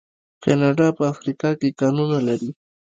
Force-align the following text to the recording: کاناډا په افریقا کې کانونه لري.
کاناډا 0.43 0.87
په 0.97 1.03
افریقا 1.13 1.49
کې 1.59 1.75
کانونه 1.79 2.17
لري. 2.27 2.49